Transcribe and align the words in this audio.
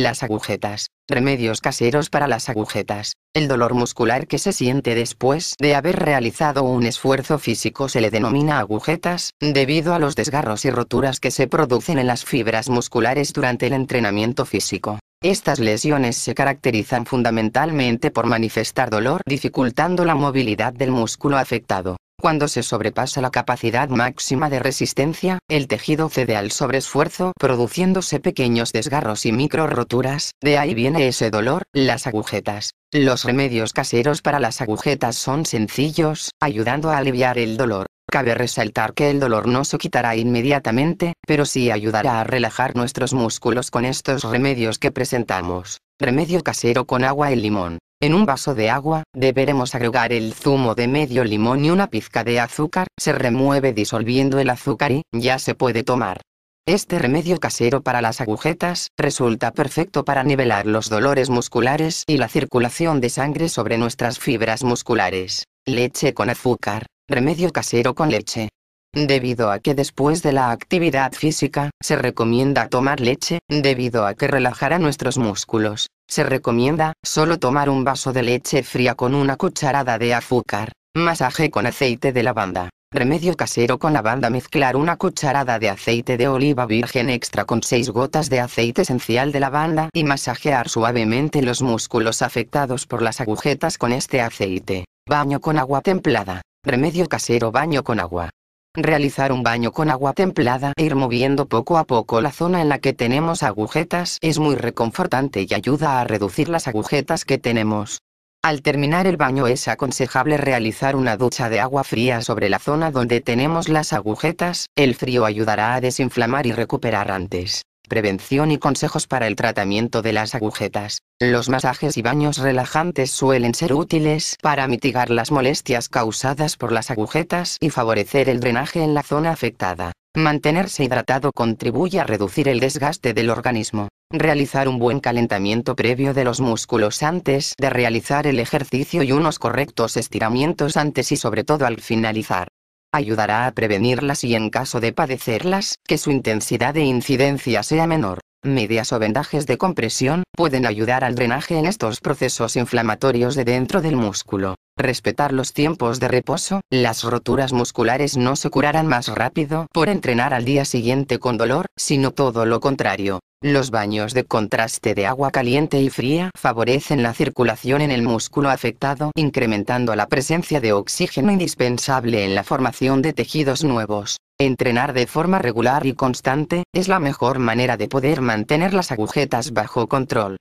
las 0.00 0.22
agujetas. 0.22 0.86
Remedios 1.06 1.60
caseros 1.60 2.08
para 2.08 2.26
las 2.26 2.48
agujetas. 2.48 3.12
El 3.34 3.46
dolor 3.46 3.74
muscular 3.74 4.26
que 4.26 4.38
se 4.38 4.54
siente 4.54 4.94
después 4.94 5.54
de 5.60 5.74
haber 5.74 5.96
realizado 5.96 6.62
un 6.62 6.86
esfuerzo 6.86 7.38
físico 7.38 7.90
se 7.90 8.00
le 8.00 8.10
denomina 8.10 8.58
agujetas, 8.58 9.32
debido 9.38 9.92
a 9.92 9.98
los 9.98 10.16
desgarros 10.16 10.64
y 10.64 10.70
roturas 10.70 11.20
que 11.20 11.30
se 11.30 11.46
producen 11.46 11.98
en 11.98 12.06
las 12.06 12.24
fibras 12.24 12.70
musculares 12.70 13.34
durante 13.34 13.66
el 13.66 13.74
entrenamiento 13.74 14.46
físico. 14.46 14.98
Estas 15.22 15.58
lesiones 15.58 16.16
se 16.16 16.34
caracterizan 16.34 17.04
fundamentalmente 17.04 18.10
por 18.10 18.26
manifestar 18.26 18.88
dolor 18.88 19.20
dificultando 19.26 20.06
la 20.06 20.14
movilidad 20.14 20.72
del 20.72 20.90
músculo 20.90 21.36
afectado. 21.36 21.96
Cuando 22.22 22.46
se 22.46 22.62
sobrepasa 22.62 23.20
la 23.20 23.32
capacidad 23.32 23.88
máxima 23.88 24.48
de 24.48 24.60
resistencia, 24.60 25.40
el 25.48 25.66
tejido 25.66 26.08
cede 26.08 26.36
al 26.36 26.52
sobreesfuerzo 26.52 27.32
produciéndose 27.36 28.20
pequeños 28.20 28.70
desgarros 28.70 29.26
y 29.26 29.32
micro 29.32 29.66
roturas, 29.66 30.30
de 30.40 30.56
ahí 30.56 30.72
viene 30.72 31.08
ese 31.08 31.30
dolor, 31.30 31.64
las 31.72 32.06
agujetas. 32.06 32.74
Los 32.92 33.24
remedios 33.24 33.72
caseros 33.72 34.22
para 34.22 34.38
las 34.38 34.60
agujetas 34.60 35.16
son 35.16 35.44
sencillos, 35.46 36.30
ayudando 36.40 36.92
a 36.92 36.98
aliviar 36.98 37.38
el 37.38 37.56
dolor. 37.56 37.86
Cabe 38.08 38.34
resaltar 38.34 38.94
que 38.94 39.10
el 39.10 39.18
dolor 39.18 39.48
no 39.48 39.64
se 39.64 39.78
quitará 39.78 40.14
inmediatamente, 40.14 41.14
pero 41.26 41.44
sí 41.44 41.72
ayudará 41.72 42.20
a 42.20 42.24
relajar 42.24 42.76
nuestros 42.76 43.14
músculos 43.14 43.72
con 43.72 43.84
estos 43.84 44.22
remedios 44.22 44.78
que 44.78 44.92
presentamos. 44.92 45.78
Remedio 45.98 46.44
casero 46.44 46.84
con 46.84 47.02
agua 47.02 47.32
y 47.32 47.36
limón. 47.36 47.78
En 48.02 48.14
un 48.14 48.26
vaso 48.26 48.56
de 48.56 48.68
agua, 48.68 49.04
deberemos 49.14 49.76
agregar 49.76 50.12
el 50.12 50.34
zumo 50.34 50.74
de 50.74 50.88
medio 50.88 51.22
limón 51.22 51.64
y 51.64 51.70
una 51.70 51.86
pizca 51.86 52.24
de 52.24 52.40
azúcar, 52.40 52.88
se 52.98 53.12
remueve 53.12 53.72
disolviendo 53.72 54.40
el 54.40 54.50
azúcar 54.50 54.90
y, 54.90 55.02
ya 55.12 55.38
se 55.38 55.54
puede 55.54 55.84
tomar. 55.84 56.20
Este 56.66 56.98
remedio 56.98 57.38
casero 57.38 57.84
para 57.84 58.02
las 58.02 58.20
agujetas, 58.20 58.88
resulta 58.98 59.52
perfecto 59.52 60.04
para 60.04 60.24
nivelar 60.24 60.66
los 60.66 60.90
dolores 60.90 61.30
musculares 61.30 62.02
y 62.08 62.16
la 62.16 62.26
circulación 62.26 63.00
de 63.00 63.08
sangre 63.08 63.48
sobre 63.48 63.78
nuestras 63.78 64.18
fibras 64.18 64.64
musculares. 64.64 65.44
Leche 65.64 66.12
con 66.12 66.28
azúcar. 66.28 66.86
Remedio 67.08 67.52
casero 67.52 67.94
con 67.94 68.10
leche. 68.10 68.48
Debido 68.94 69.50
a 69.50 69.58
que 69.58 69.74
después 69.74 70.22
de 70.22 70.32
la 70.32 70.50
actividad 70.50 71.12
física, 71.12 71.70
se 71.82 71.96
recomienda 71.96 72.68
tomar 72.68 73.00
leche, 73.00 73.38
debido 73.48 74.06
a 74.06 74.12
que 74.12 74.28
relajará 74.28 74.78
nuestros 74.78 75.16
músculos. 75.16 75.86
Se 76.06 76.24
recomienda, 76.24 76.92
solo 77.02 77.38
tomar 77.38 77.70
un 77.70 77.84
vaso 77.84 78.12
de 78.12 78.22
leche 78.22 78.62
fría 78.62 78.94
con 78.94 79.14
una 79.14 79.36
cucharada 79.36 79.96
de 79.96 80.12
azúcar. 80.12 80.72
Masaje 80.94 81.50
con 81.50 81.64
aceite 81.64 82.12
de 82.12 82.22
lavanda. 82.22 82.68
Remedio 82.92 83.34
casero 83.34 83.78
con 83.78 83.94
lavanda 83.94 84.28
mezclar 84.28 84.76
una 84.76 84.98
cucharada 84.98 85.58
de 85.58 85.70
aceite 85.70 86.18
de 86.18 86.28
oliva 86.28 86.66
virgen 86.66 87.08
extra 87.08 87.46
con 87.46 87.62
6 87.62 87.88
gotas 87.88 88.28
de 88.28 88.40
aceite 88.40 88.82
esencial 88.82 89.32
de 89.32 89.40
lavanda 89.40 89.88
y 89.94 90.04
masajear 90.04 90.68
suavemente 90.68 91.40
los 91.40 91.62
músculos 91.62 92.20
afectados 92.20 92.86
por 92.86 93.00
las 93.00 93.22
agujetas 93.22 93.78
con 93.78 93.92
este 93.92 94.20
aceite. 94.20 94.84
Baño 95.08 95.40
con 95.40 95.58
agua 95.58 95.80
templada. 95.80 96.42
Remedio 96.62 97.06
casero 97.06 97.50
baño 97.50 97.82
con 97.82 97.98
agua. 97.98 98.28
Realizar 98.74 99.32
un 99.32 99.42
baño 99.42 99.70
con 99.70 99.90
agua 99.90 100.14
templada 100.14 100.72
e 100.76 100.84
ir 100.84 100.94
moviendo 100.94 101.46
poco 101.46 101.76
a 101.76 101.84
poco 101.84 102.22
la 102.22 102.32
zona 102.32 102.62
en 102.62 102.70
la 102.70 102.78
que 102.78 102.94
tenemos 102.94 103.42
agujetas. 103.42 104.16
Es 104.22 104.38
muy 104.38 104.54
reconfortante 104.54 105.46
y 105.46 105.52
ayuda 105.52 106.00
a 106.00 106.04
reducir 106.04 106.48
las 106.48 106.68
agujetas 106.68 107.26
que 107.26 107.36
tenemos. 107.36 107.98
Al 108.42 108.62
terminar 108.62 109.06
el 109.06 109.18
baño 109.18 109.46
es 109.46 109.68
aconsejable 109.68 110.38
realizar 110.38 110.96
una 110.96 111.18
ducha 111.18 111.50
de 111.50 111.60
agua 111.60 111.84
fría 111.84 112.22
sobre 112.22 112.48
la 112.48 112.58
zona 112.58 112.90
donde 112.90 113.20
tenemos 113.20 113.68
las 113.68 113.92
agujetas, 113.92 114.66
el 114.74 114.94
frío 114.94 115.26
ayudará 115.26 115.74
a 115.74 115.80
desinflamar 115.82 116.46
y 116.46 116.52
recuperar 116.52 117.10
antes 117.10 117.64
prevención 117.92 118.50
y 118.50 118.56
consejos 118.56 119.06
para 119.06 119.26
el 119.26 119.36
tratamiento 119.36 120.00
de 120.00 120.14
las 120.14 120.34
agujetas. 120.34 121.02
Los 121.20 121.50
masajes 121.50 121.98
y 121.98 122.00
baños 122.00 122.38
relajantes 122.38 123.10
suelen 123.10 123.52
ser 123.52 123.74
útiles 123.74 124.38
para 124.40 124.66
mitigar 124.66 125.10
las 125.10 125.30
molestias 125.30 125.90
causadas 125.90 126.56
por 126.56 126.72
las 126.72 126.90
agujetas 126.90 127.58
y 127.60 127.68
favorecer 127.68 128.30
el 128.30 128.40
drenaje 128.40 128.82
en 128.82 128.94
la 128.94 129.02
zona 129.02 129.30
afectada. 129.30 129.92
Mantenerse 130.16 130.84
hidratado 130.84 131.32
contribuye 131.32 132.00
a 132.00 132.04
reducir 132.04 132.48
el 132.48 132.60
desgaste 132.60 133.12
del 133.12 133.28
organismo. 133.28 133.88
Realizar 134.10 134.70
un 134.70 134.78
buen 134.78 134.98
calentamiento 134.98 135.76
previo 135.76 136.14
de 136.14 136.24
los 136.24 136.40
músculos 136.40 137.02
antes 137.02 137.52
de 137.58 137.68
realizar 137.68 138.26
el 138.26 138.40
ejercicio 138.40 139.02
y 139.02 139.12
unos 139.12 139.38
correctos 139.38 139.98
estiramientos 139.98 140.78
antes 140.78 141.12
y 141.12 141.16
sobre 141.16 141.44
todo 141.44 141.66
al 141.66 141.78
finalizar 141.82 142.48
ayudará 142.92 143.46
a 143.46 143.52
prevenirlas 143.52 144.22
y 144.22 144.34
en 144.34 144.50
caso 144.50 144.78
de 144.80 144.92
padecerlas, 144.92 145.78
que 145.86 145.98
su 145.98 146.10
intensidad 146.10 146.74
de 146.74 146.84
incidencia 146.84 147.62
sea 147.62 147.86
menor. 147.86 148.20
Medias 148.44 148.92
o 148.92 148.98
vendajes 148.98 149.46
de 149.46 149.56
compresión 149.56 150.24
pueden 150.36 150.66
ayudar 150.66 151.04
al 151.04 151.14
drenaje 151.14 151.58
en 151.58 151.66
estos 151.66 152.00
procesos 152.00 152.56
inflamatorios 152.56 153.34
de 153.36 153.44
dentro 153.44 153.80
del 153.80 153.96
músculo. 153.96 154.56
Respetar 154.76 155.32
los 155.32 155.52
tiempos 155.52 156.00
de 156.00 156.08
reposo, 156.08 156.60
las 156.68 157.04
roturas 157.04 157.52
musculares 157.52 158.16
no 158.16 158.34
se 158.36 158.50
curarán 158.50 158.88
más 158.88 159.08
rápido 159.08 159.68
por 159.72 159.88
entrenar 159.88 160.34
al 160.34 160.44
día 160.44 160.64
siguiente 160.64 161.18
con 161.18 161.38
dolor, 161.38 161.66
sino 161.76 162.10
todo 162.10 162.44
lo 162.44 162.58
contrario. 162.60 163.20
Los 163.42 163.72
baños 163.72 164.14
de 164.14 164.22
contraste 164.22 164.94
de 164.94 165.06
agua 165.06 165.32
caliente 165.32 165.82
y 165.82 165.90
fría 165.90 166.30
favorecen 166.38 167.02
la 167.02 167.12
circulación 167.12 167.80
en 167.80 167.90
el 167.90 168.02
músculo 168.02 168.50
afectado, 168.50 169.10
incrementando 169.16 169.96
la 169.96 170.06
presencia 170.06 170.60
de 170.60 170.72
oxígeno 170.72 171.32
indispensable 171.32 172.24
en 172.24 172.36
la 172.36 172.44
formación 172.44 173.02
de 173.02 173.12
tejidos 173.12 173.64
nuevos. 173.64 174.18
Entrenar 174.38 174.92
de 174.92 175.08
forma 175.08 175.40
regular 175.40 175.86
y 175.86 175.94
constante 175.94 176.62
es 176.72 176.86
la 176.86 177.00
mejor 177.00 177.40
manera 177.40 177.76
de 177.76 177.88
poder 177.88 178.20
mantener 178.20 178.74
las 178.74 178.92
agujetas 178.92 179.52
bajo 179.52 179.88
control. 179.88 180.36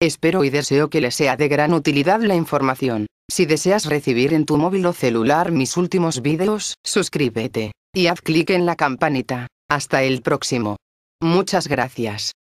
Espero 0.00 0.42
y 0.42 0.48
deseo 0.48 0.88
que 0.88 1.02
les 1.02 1.14
sea 1.14 1.36
de 1.36 1.48
gran 1.48 1.74
utilidad 1.74 2.20
la 2.22 2.34
información. 2.34 3.06
Si 3.30 3.44
deseas 3.44 3.84
recibir 3.84 4.32
en 4.32 4.46
tu 4.46 4.56
móvil 4.56 4.86
o 4.86 4.94
celular 4.94 5.52
mis 5.52 5.76
últimos 5.76 6.22
vídeos, 6.22 6.76
suscríbete 6.82 7.72
y 7.94 8.06
haz 8.06 8.22
clic 8.22 8.48
en 8.50 8.64
la 8.64 8.74
campanita. 8.74 9.48
Hasta 9.68 10.02
el 10.02 10.22
próximo. 10.22 10.76
Muchas 11.20 11.66
gracias. 11.68 12.32